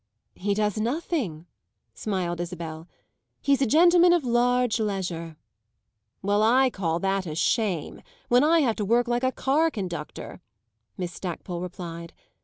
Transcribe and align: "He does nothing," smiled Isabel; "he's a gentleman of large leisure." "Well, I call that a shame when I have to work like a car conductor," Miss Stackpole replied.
"He 0.33 0.55
does 0.55 0.79
nothing," 0.79 1.45
smiled 1.93 2.39
Isabel; 2.39 2.87
"he's 3.39 3.61
a 3.61 3.67
gentleman 3.67 4.13
of 4.13 4.23
large 4.25 4.79
leisure." 4.79 5.37
"Well, 6.23 6.41
I 6.41 6.71
call 6.71 6.97
that 7.01 7.27
a 7.27 7.35
shame 7.35 8.01
when 8.27 8.43
I 8.43 8.61
have 8.61 8.77
to 8.77 8.83
work 8.83 9.07
like 9.07 9.23
a 9.23 9.31
car 9.31 9.69
conductor," 9.69 10.41
Miss 10.97 11.13
Stackpole 11.13 11.61
replied. 11.61 12.13